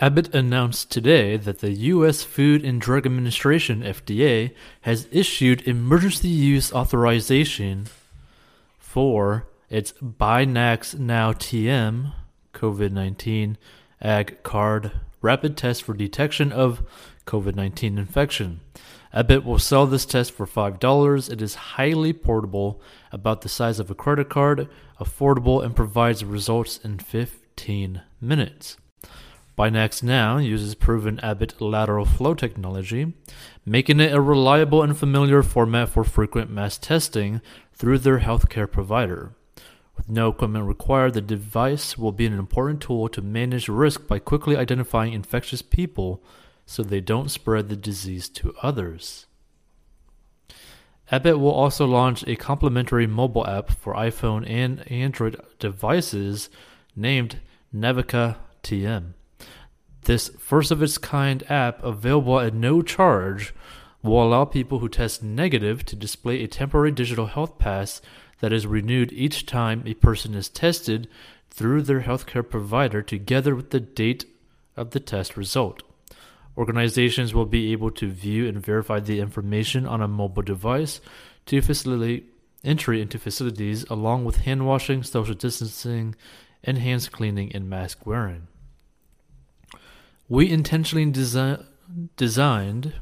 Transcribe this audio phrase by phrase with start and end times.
[0.00, 2.24] Abbott announced today that the U.S.
[2.24, 7.86] Food and Drug Administration (FDA) has issued emergency use authorization
[8.76, 12.12] for its Binax Now TM
[12.52, 13.54] COVID-19
[14.02, 14.90] Ag Card
[15.22, 16.82] rapid test for detection of
[17.26, 18.62] COVID-19 infection.
[19.12, 21.32] Abbott will sell this test for $5.
[21.32, 22.80] It is highly portable,
[23.12, 24.68] about the size of a credit card,
[24.98, 28.76] affordable, and provides results in 15 minutes.
[29.56, 33.14] Binax Now uses proven Abbott lateral flow technology,
[33.64, 37.40] making it a reliable and familiar format for frequent mass testing
[37.72, 39.32] through their healthcare provider.
[39.96, 44.18] With no equipment required, the device will be an important tool to manage risk by
[44.18, 46.20] quickly identifying infectious people
[46.66, 49.26] so they don't spread the disease to others.
[51.12, 56.48] Abbott will also launch a complementary mobile app for iPhone and Android devices
[56.96, 57.40] named
[57.72, 59.12] Navica TM.
[60.04, 63.54] This first of its kind app, available at no charge,
[64.02, 68.02] will allow people who test negative to display a temporary digital health pass
[68.40, 71.08] that is renewed each time a person is tested
[71.50, 74.26] through their healthcare provider together with the date
[74.76, 75.82] of the test result.
[76.56, 81.00] Organizations will be able to view and verify the information on a mobile device
[81.46, 82.30] to facilitate
[82.62, 86.14] entry into facilities along with hand washing, social distancing,
[86.62, 88.48] hands cleaning and mask wearing.
[90.28, 91.64] We intentionally desi-
[92.16, 92.94] designed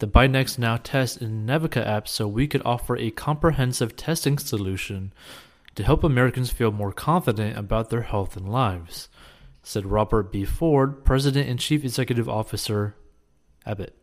[0.00, 5.12] the Binax Now test and Navica app so we could offer a comprehensive testing solution
[5.74, 9.08] to help Americans feel more confident about their health and lives,
[9.62, 10.44] said Robert B.
[10.44, 12.94] Ford, President and Chief Executive Officer,
[13.64, 13.96] Abbott.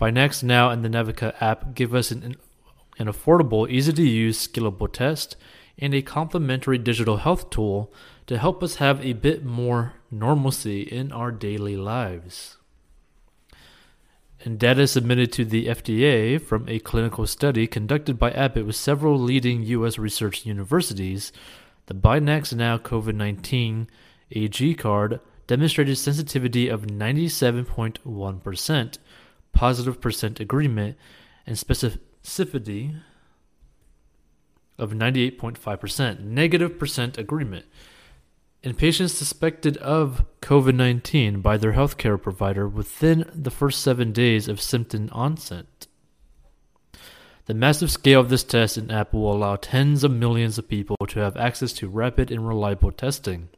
[0.00, 2.36] Binax Now and the Navica app give us an,
[2.98, 5.36] an affordable, easy to use, scalable test
[5.80, 7.92] and a complementary digital health tool
[8.26, 12.58] to help us have a bit more normalcy in our daily lives.
[14.44, 19.18] And data submitted to the FDA from a clinical study conducted by Abbott with several
[19.18, 19.98] leading U.S.
[19.98, 21.32] research universities,
[21.86, 23.88] the Binax Now COVID 19
[24.32, 28.98] AG card demonstrated sensitivity of 97.1%,
[29.52, 30.96] positive percent agreement,
[31.46, 33.00] and specificity
[34.80, 37.66] of 98.5%, negative percent agreement.
[38.62, 44.48] In patients suspected of COVID 19 by their healthcare provider within the first seven days
[44.48, 45.86] of symptom onset.
[47.46, 50.96] The massive scale of this test and app will allow tens of millions of people
[51.08, 53.48] to have access to rapid and reliable testing,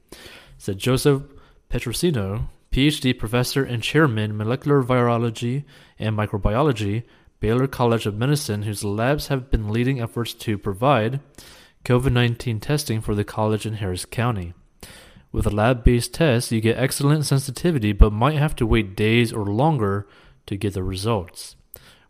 [0.56, 1.22] said Joseph
[1.68, 5.64] Petrosino, PhD professor and chairman, molecular virology
[5.98, 7.02] and microbiology,
[7.42, 11.19] Baylor College of Medicine, whose labs have been leading efforts to provide
[11.84, 14.54] COVID 19 testing for the college in Harris County.
[15.32, 19.32] With a lab based test, you get excellent sensitivity but might have to wait days
[19.32, 20.06] or longer
[20.47, 21.56] to get the results.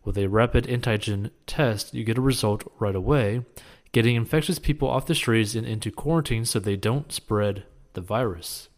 [0.03, 3.43] With a rapid antigen test, you get a result right away,
[3.91, 8.69] getting infectious people off the streets and into quarantine so they don't spread the virus.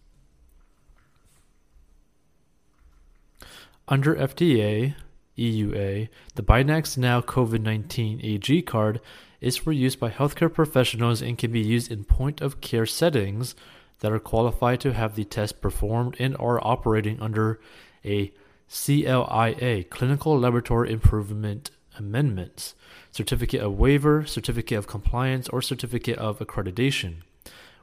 [3.89, 4.95] Under FDA,
[5.37, 9.01] EUA, the Binax Now COVID 19 AG card
[9.41, 13.55] is for use by healthcare professionals and can be used in point of care settings
[13.99, 17.59] that are qualified to have the test performed and are operating under
[18.03, 18.31] a
[18.69, 22.75] CLIA, Clinical Laboratory Improvement Amendments,
[23.11, 27.17] Certificate of Waiver, Certificate of Compliance, or Certificate of Accreditation.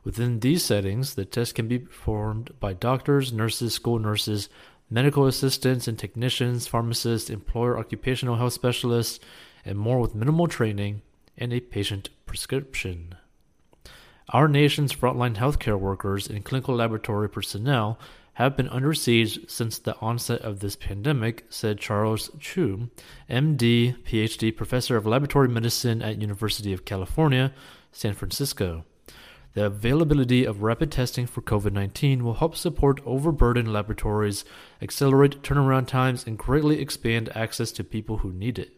[0.05, 4.49] Within these settings, the test can be performed by doctors, nurses, school nurses,
[4.93, 9.19] medical assistants and technicians, pharmacists, employer occupational health specialists,
[9.65, 11.01] and more with minimal training
[11.39, 13.15] and a patient prescription.
[14.29, 17.99] Our nation's frontline healthcare workers and clinical laboratory personnel
[18.35, 22.91] have been under siege since the onset of this pandemic, said Charles Chiu,
[23.31, 27.53] MD, PhD, professor of laboratory medicine at University of California,
[27.93, 28.85] San Francisco.
[29.55, 34.45] The availability of rapid testing for COVID 19 will help support overburdened laboratories,
[34.81, 38.73] accelerate turnaround times, and greatly expand access to people who need it.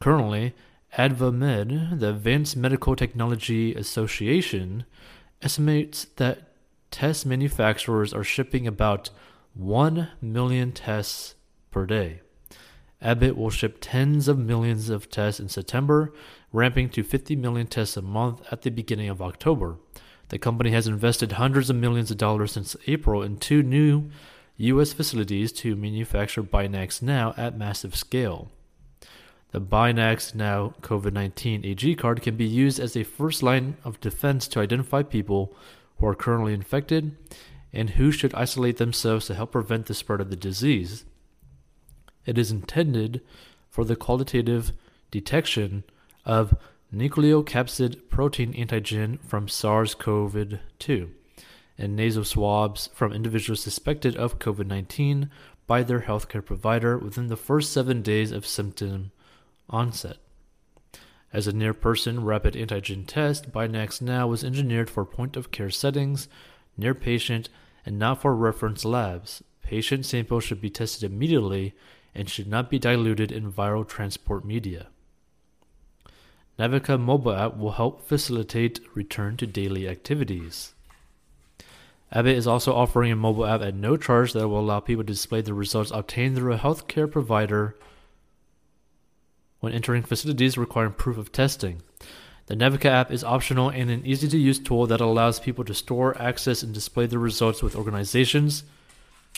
[0.00, 0.54] Currently,
[0.96, 4.84] AdvaMed, the Advanced Medical Technology Association,
[5.42, 6.52] estimates that
[6.90, 9.10] test manufacturers are shipping about
[9.52, 11.34] 1 million tests
[11.70, 12.20] per day.
[13.02, 16.12] Abbott will ship tens of millions of tests in September,
[16.52, 19.76] ramping to 50 million tests a month at the beginning of October.
[20.28, 24.10] The company has invested hundreds of millions of dollars since April in two new
[24.56, 24.92] U.S.
[24.92, 28.50] facilities to manufacture Binax Now at massive scale.
[29.52, 34.00] The Binax Now COVID 19 AG card can be used as a first line of
[34.00, 35.54] defense to identify people
[35.98, 37.16] who are currently infected
[37.72, 41.04] and who should isolate themselves to help prevent the spread of the disease.
[42.26, 43.22] It is intended
[43.70, 44.72] for the qualitative
[45.10, 45.84] detection
[46.24, 46.56] of
[46.94, 51.10] nucleocapsid protein antigen from SARS CoV 2
[51.78, 55.30] and nasal swabs from individuals suspected of COVID 19
[55.66, 59.12] by their healthcare provider within the first seven days of symptom
[59.68, 60.18] onset.
[61.32, 65.70] As a near person rapid antigen test, Binax Now was engineered for point of care
[65.70, 66.28] settings,
[66.76, 67.48] near patient,
[67.84, 69.42] and not for reference labs.
[69.62, 71.74] Patient samples should be tested immediately
[72.16, 74.88] and should not be diluted in viral transport media.
[76.58, 80.72] Navica mobile app will help facilitate return to daily activities.
[82.10, 85.12] Abbott is also offering a mobile app at no charge that will allow people to
[85.12, 87.76] display the results obtained through a healthcare provider
[89.60, 91.82] when entering facilities requiring proof of testing.
[92.46, 95.74] The Navica app is optional and an easy to use tool that allows people to
[95.74, 98.62] store, access, and display the results with organizations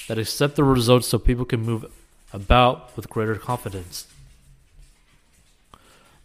[0.06, 1.86] that accept the results so people can move
[2.32, 4.06] about with greater confidence.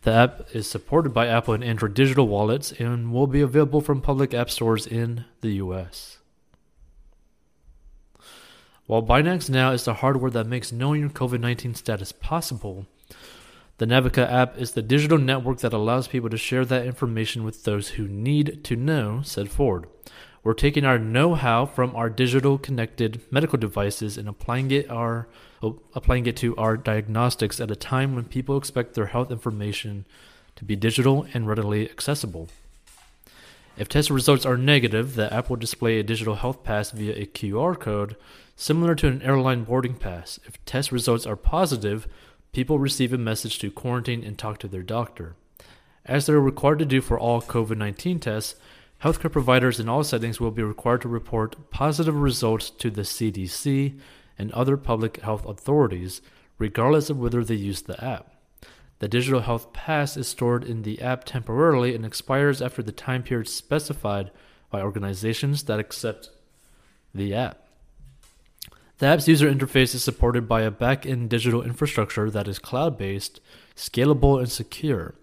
[0.03, 4.01] The app is supported by Apple and Android digital wallets and will be available from
[4.01, 6.17] public app stores in the US.
[8.85, 12.85] While Binax Now is the hardware that makes knowing your COVID 19 status possible,
[13.77, 17.63] the Navica app is the digital network that allows people to share that information with
[17.63, 19.87] those who need to know, said Ford.
[20.43, 25.27] We're taking our know how from our digital connected medical devices and applying it, our,
[25.61, 30.05] oh, applying it to our diagnostics at a time when people expect their health information
[30.57, 32.49] to be digital and readily accessible.
[33.77, 37.25] If test results are negative, the app will display a digital health pass via a
[37.25, 38.17] QR code
[38.57, 40.41] similar to an airline boarding pass.
[40.45, 42.05] If test results are positive,
[42.51, 45.35] people receive a message to quarantine and talk to their doctor.
[46.05, 48.55] As they're required to do for all COVID 19 tests,
[49.03, 53.99] healthcare providers in all settings will be required to report positive results to the CDC
[54.39, 56.21] and other public health authorities,
[56.57, 58.33] regardless of whether they use the app.
[58.99, 63.23] The digital health pass is stored in the app temporarily and expires after the time
[63.23, 64.31] period specified
[64.69, 66.29] by organizations that accept
[67.13, 67.67] the app.
[68.99, 72.97] The app's user interface is supported by a back end digital infrastructure that is cloud
[72.97, 73.41] based,
[73.75, 75.15] scalable, and secure.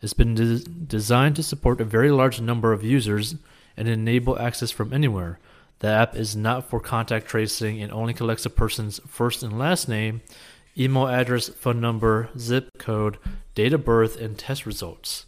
[0.00, 3.34] It's been de- designed to support a very large number of users
[3.76, 5.38] and enable access from anywhere.
[5.80, 9.88] The app is not for contact tracing and only collects a person's first and last
[9.88, 10.22] name
[10.78, 13.18] email address, phone number, zip code,
[13.54, 15.26] date of birth, and test results.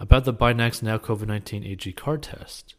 [0.00, 2.74] About the Binax Now COVID 19 AG card test.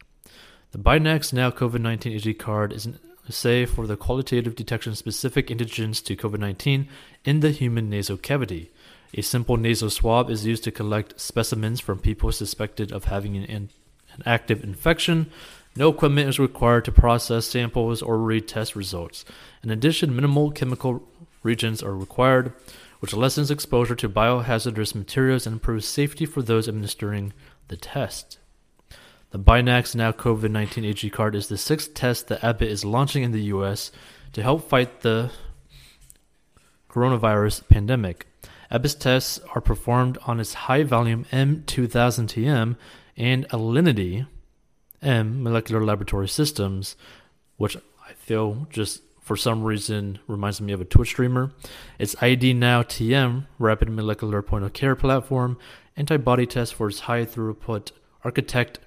[0.72, 2.98] The Binax Now COVID 19 AG card is an
[3.28, 6.88] assay for the qualitative detection specific antigens to COVID 19
[7.24, 8.70] in the human nasal cavity.
[9.14, 13.44] A simple nasal swab is used to collect specimens from people suspected of having an,
[13.44, 15.30] an active infection
[15.76, 19.24] no equipment is required to process samples or read test results.
[19.62, 21.08] In addition, minimal chemical
[21.42, 22.52] reagents are required,
[22.98, 27.32] which lessens exposure to biohazardous materials and improves safety for those administering
[27.68, 28.38] the test.
[29.30, 33.22] The Binax Now COVID 19 AG card is the sixth test that Abbott is launching
[33.22, 33.92] in the US
[34.32, 35.30] to help fight the
[36.90, 38.26] coronavirus pandemic.
[38.70, 42.76] Abbott's tests are performed on its high volume M2000TM
[43.16, 44.26] and Alinity
[45.02, 46.96] M molecular laboratory systems,
[47.56, 51.52] which I feel just for some reason reminds me of a Twitch streamer.
[51.98, 55.58] It's ID Now TM, rapid molecular point of care platform,
[55.96, 57.92] antibody test for its high throughput
[58.24, 58.78] architect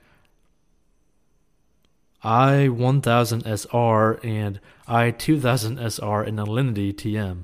[2.24, 7.43] I1000SR and I2000SR in Alinity TM.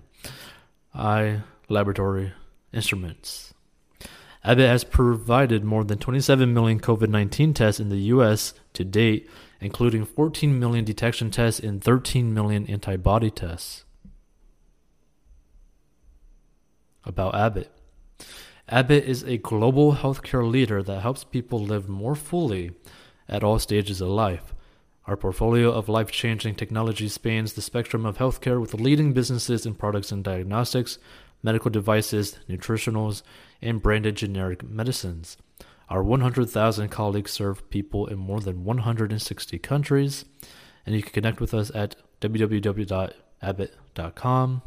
[0.93, 2.33] I laboratory
[2.73, 3.53] instruments.
[4.43, 8.53] Abbott has provided more than 27 million COVID 19 tests in the U.S.
[8.73, 13.83] to date, including 14 million detection tests and 13 million antibody tests.
[17.05, 17.71] About Abbott
[18.71, 22.71] Abbott is a global healthcare leader that helps people live more fully
[23.27, 24.53] at all stages of life.
[25.07, 29.73] Our portfolio of life changing technology spans the spectrum of healthcare with leading businesses in
[29.73, 30.99] products and diagnostics,
[31.41, 33.23] medical devices, nutritionals,
[33.61, 35.37] and branded generic medicines.
[35.89, 40.25] Our 100,000 colleagues serve people in more than 160 countries,
[40.85, 44.61] and you can connect with us at www.abbott.com,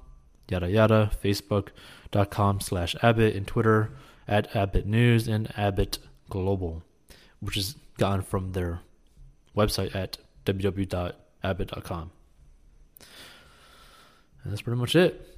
[0.49, 3.91] yada yada, facebook.com slash Abbott, and Twitter
[4.27, 5.99] at Abbott News and Abbott
[6.29, 6.83] Global,
[7.41, 8.81] which is gotten from their
[9.57, 12.11] website at www.abbott.com.
[14.43, 15.32] And that's pretty much it.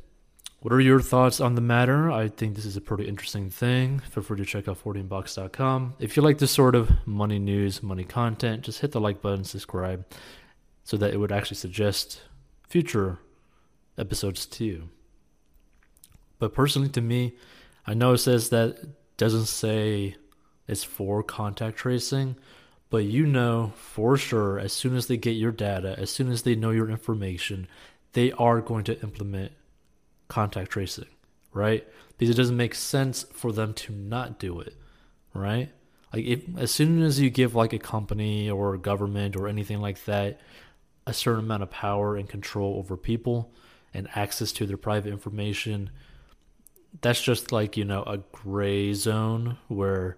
[0.64, 2.10] What are your thoughts on the matter?
[2.10, 3.98] I think this is a pretty interesting thing.
[3.98, 5.92] Feel free to check out 14box.com.
[5.98, 9.44] If you like this sort of money news, money content, just hit the like button,
[9.44, 10.06] subscribe,
[10.82, 12.22] so that it would actually suggest
[12.66, 13.18] future
[13.98, 14.88] episodes to you.
[16.38, 17.34] But personally, to me,
[17.86, 18.78] I know it says that
[19.18, 20.16] doesn't say
[20.66, 22.36] it's for contact tracing,
[22.88, 26.40] but you know for sure as soon as they get your data, as soon as
[26.40, 27.68] they know your information,
[28.14, 29.52] they are going to implement
[30.28, 31.06] contact tracing,
[31.52, 31.86] right?
[32.16, 34.74] Because it doesn't make sense for them to not do it,
[35.32, 35.70] right?
[36.12, 39.80] Like if as soon as you give like a company or a government or anything
[39.80, 40.40] like that
[41.06, 43.52] a certain amount of power and control over people
[43.92, 45.90] and access to their private information,
[47.00, 50.16] that's just like, you know, a gray zone where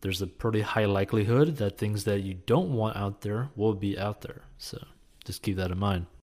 [0.00, 3.98] there's a pretty high likelihood that things that you don't want out there will be
[3.98, 4.42] out there.
[4.58, 4.82] So
[5.24, 6.06] just keep that in mind.